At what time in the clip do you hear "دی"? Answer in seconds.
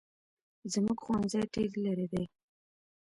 2.11-2.23